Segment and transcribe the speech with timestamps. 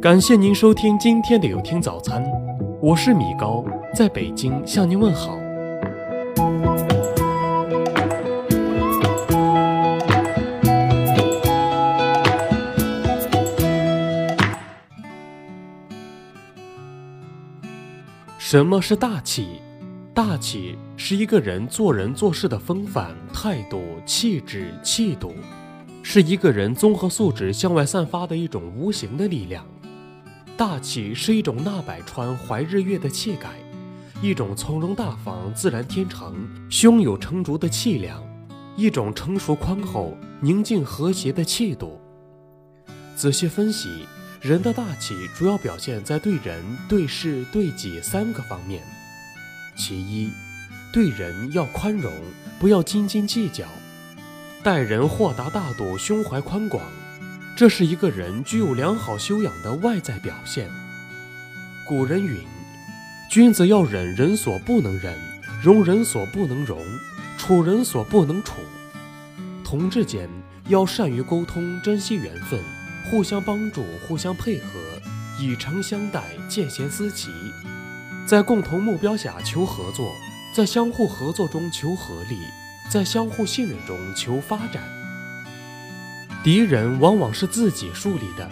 [0.00, 2.22] 感谢您收听今天的有听早餐，
[2.82, 5.38] 我是米高，在北京向您问好。
[18.38, 19.62] 什么是大气？
[20.12, 25.32] 大气是一个人做人做事的风范、态度、气质、气度，
[26.02, 29.64] 是一个人综合素质向外散发的一种无形的力量。
[30.56, 33.50] 大气是一种纳百川、怀日月的气概，
[34.22, 38.22] 一种从容大方、自然天成、胸有成竹的气量，
[38.74, 42.00] 一种成熟宽厚、宁静和谐的气度。
[43.14, 44.06] 仔细分析，
[44.40, 48.82] 人的大气主要表现在对人、对事、对己三个方面。
[49.76, 50.30] 其一，
[50.90, 52.10] 对人要宽容，
[52.58, 53.66] 不要斤斤计较，
[54.62, 56.82] 待人豁达大度，胸怀宽广。
[57.56, 60.68] 这是一个人具有良好修养的外在表现。
[61.88, 62.44] 古人云
[63.32, 65.18] ：“君子要忍人所不能忍，
[65.62, 66.78] 容人所不能容，
[67.38, 68.56] 处人所不能处。”
[69.64, 70.28] 同志间
[70.68, 72.60] 要善于沟通，珍惜缘分，
[73.10, 74.66] 互相帮助，互相配合，
[75.40, 77.30] 以诚相待，见贤思齐，
[78.26, 80.12] 在共同目标下求合作，
[80.54, 82.36] 在相互合作中求合力，
[82.90, 84.82] 在相互信任中求发展。
[86.46, 88.48] 敌人往往是自己树立的，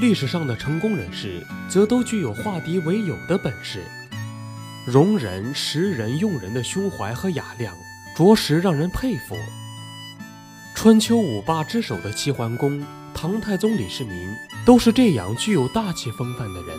[0.00, 3.84] 历史上的成功人士则都具有化敌为友的本事。
[4.86, 7.74] 容人、识人、用人的胸怀和雅量，
[8.16, 9.36] 着实让人佩服。
[10.74, 16.78] 春秋五霸之首的齐桓公、唐太宗李世民，都是这样具有大气风范的人。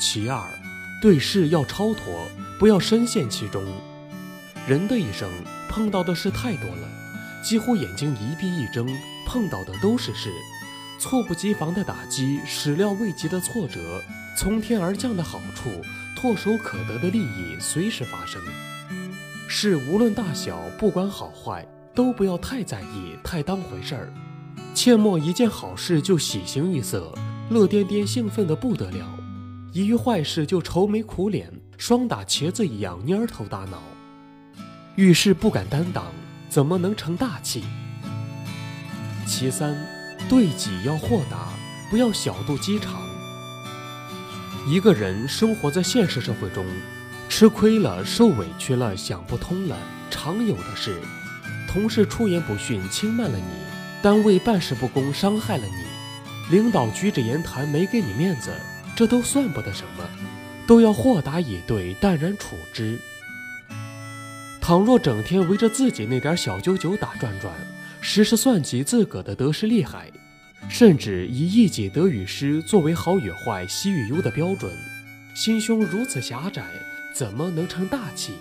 [0.00, 0.42] 其二，
[1.00, 2.26] 对事要超脱，
[2.58, 3.62] 不要深陷其中。
[4.66, 5.30] 人的一生
[5.68, 6.97] 碰到的事太多了。
[7.42, 8.86] 几乎眼睛一闭一睁，
[9.26, 10.32] 碰到的都是事，
[10.98, 14.02] 猝不及防的打击，始料未及的挫折，
[14.36, 15.70] 从天而降的好处，
[16.16, 18.42] 唾手可得的利益，随时发生。
[19.46, 24.12] 事无论大小，不管好坏，都不要太在意，太当回事儿。
[24.74, 27.12] 切莫一件好事就喜形于色，
[27.48, 29.06] 乐颠颠兴奋的不得了；
[29.72, 33.82] 一遇坏事就愁眉苦脸，双打茄子一样蔫头大脑。
[34.96, 36.04] 遇事不敢担当。
[36.48, 37.62] 怎么能成大器？
[39.26, 39.76] 其三，
[40.28, 41.48] 对己要豁达，
[41.90, 43.00] 不要小肚鸡肠。
[44.66, 46.64] 一个人生活在现实社会中，
[47.28, 49.76] 吃亏了、受委屈了、想不通了，
[50.10, 51.00] 常有的事。
[51.70, 53.44] 同事出言不逊，轻慢了你；
[54.02, 58.50] 单位办事不公，伤害了你；领导举止言谈，没给你面子，
[58.96, 60.04] 这都算不得什么，
[60.66, 62.98] 都要豁达以对，淡然处之。
[64.68, 67.50] 倘若整天围着自己那点小九九打转转，
[68.02, 70.12] 时时算计自个的得失利害，
[70.68, 74.70] 甚至以一己得与失作为好与坏、喜与忧的标准，
[75.34, 76.66] 心胸如此狭窄，
[77.14, 78.34] 怎么能成大器？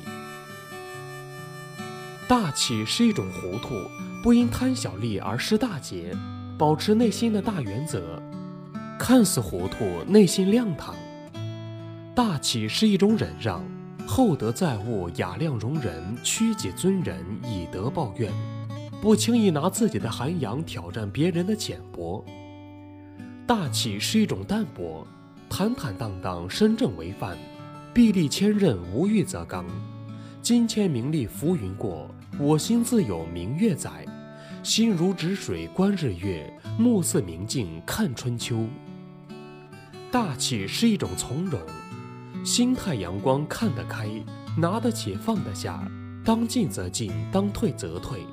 [2.28, 3.76] 大气是一种糊涂，
[4.22, 6.14] 不因贪小利而失大节，
[6.58, 8.22] 保持内心的大原则，
[9.00, 10.94] 看似糊涂，内心亮堂。
[12.14, 13.64] 大气是一种忍让。
[14.08, 18.32] 厚德载物，雅量容人，屈己尊人，以德报怨，
[19.02, 22.24] 不轻易拿自己的涵养挑战别人的浅薄。
[23.46, 25.06] 大气是一种淡泊，
[25.50, 27.38] 坦坦荡荡，身正为范，
[27.94, 29.66] 臂力千仞，无欲则刚。
[30.42, 34.06] 金钱名利浮云过，我心自有明月在。
[34.64, 38.66] 心如止水观日月，目似明镜看春秋。
[40.10, 41.60] 大气是一种从容。
[42.44, 44.10] 心态阳光，看得开，
[44.58, 45.86] 拿得起，放得下，
[46.24, 48.26] 当进则进，当退则退，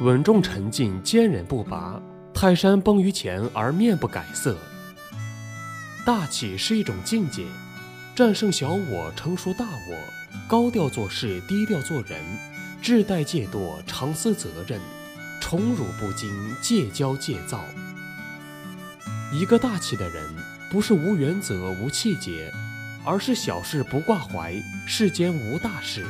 [0.00, 2.00] 稳重沉静，坚韧不拔。
[2.34, 4.56] 泰山崩于前而面不改色。
[6.04, 7.46] 大气是一种境界，
[8.14, 9.96] 战胜小我，成熟大我，
[10.46, 12.20] 高调做事，低调做人，
[12.82, 14.78] 志怠戒惰，常思责任，
[15.40, 16.30] 宠辱不惊，
[16.60, 17.64] 戒骄戒躁。
[19.32, 20.22] 一个大气的人，
[20.70, 22.52] 不是无原则、无气节。
[23.06, 24.52] 而是小事不挂怀，
[24.84, 26.04] 世间无大事。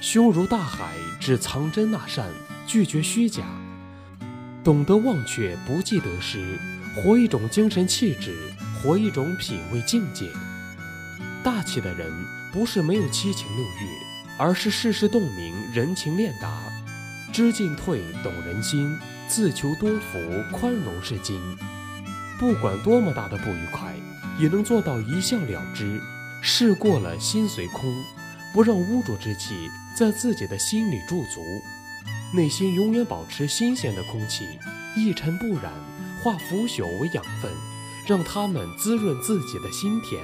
[0.00, 2.28] 胸如大海，只藏真纳善，
[2.64, 3.42] 拒绝虚假，
[4.62, 6.60] 懂得忘却，不计得失，
[6.94, 8.36] 活一种精神气质，
[8.80, 10.30] 活一种品味境界。
[11.42, 12.08] 大气的人
[12.52, 13.98] 不是没有七情六欲，
[14.38, 16.62] 而是世事洞明，人情练达，
[17.32, 20.18] 知进退，懂人心，自求多福，
[20.52, 21.40] 宽容是金。
[22.38, 23.92] 不管多么大的不愉快。
[24.38, 26.00] 也能做到一笑了之，
[26.42, 27.94] 事过了心随空，
[28.52, 31.42] 不让污浊之气在自己的心里驻足，
[32.34, 34.44] 内心永远保持新鲜的空气，
[34.96, 35.72] 一尘不染，
[36.22, 37.50] 化腐朽为养分，
[38.06, 40.22] 让它们滋润自己的心田。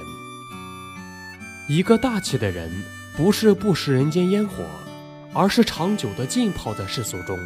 [1.67, 2.69] 一个大气的人，
[3.15, 4.63] 不是不食人间烟火，
[5.33, 7.39] 而是长久地浸泡在世俗中，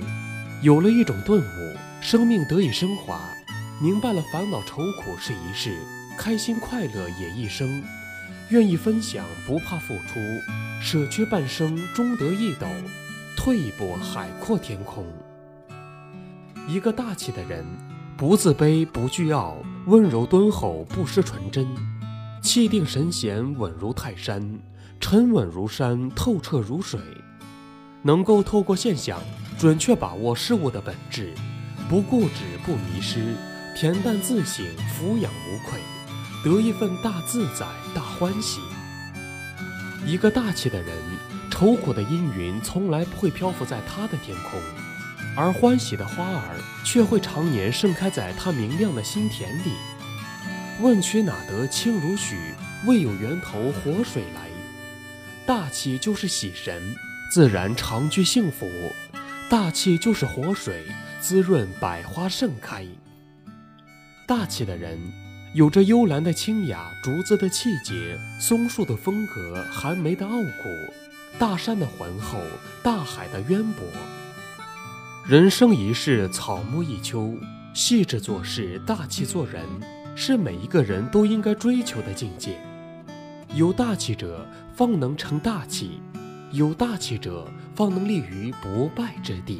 [0.62, 3.22] 有了一种顿悟，生命得以升华，
[3.80, 5.78] 明白了烦恼愁苦是一世，
[6.18, 7.84] 开心快乐也一生，
[8.50, 10.20] 愿意分享，不怕付出，
[10.82, 12.68] 舍去半生，终得一斗，
[13.38, 15.06] 退一步，海阔天空。
[16.68, 17.64] 一个大气的人，
[18.18, 21.68] 不自卑，不倨傲，温柔敦厚，不失纯真。
[22.42, 24.60] 气定神闲，稳如泰山，
[25.00, 27.00] 沉稳如山，透彻如水，
[28.02, 29.22] 能够透过现象
[29.58, 31.34] 准确把握事物的本质，
[31.88, 33.36] 不固执，不迷失，
[33.76, 35.80] 恬淡自省，俯仰无愧，
[36.44, 38.62] 得一份大自在、大欢喜。
[40.06, 40.96] 一个大气的人，
[41.50, 44.60] 愁苦的阴云从来不会漂浮在他的天空，
[45.36, 49.74] 而欢喜的花儿却会常年盛开在他明亮的心田里。
[50.80, 52.54] 问渠哪得清如许？
[52.86, 54.48] 为有源头活水来。
[55.46, 56.96] 大气就是喜神，
[57.32, 58.70] 自然常居幸福。
[59.50, 60.86] 大气就是活水，
[61.20, 62.86] 滋润百花盛开。
[64.28, 65.00] 大气的人，
[65.58, 70.70] 有着幽兰的清雅，竹子的气节，松树的风格，寒梅的傲骨，
[71.40, 72.38] 大山的浑厚，
[72.84, 73.84] 大海的渊博。
[75.28, 77.36] 人生一世，草木一秋，
[77.74, 79.66] 细致做事，大气做人。
[80.16, 82.60] 是每一个人都应该追求的境界。
[83.56, 86.00] 有大气者，方能成大器；
[86.52, 89.60] 有大气者，方能立于不败之地。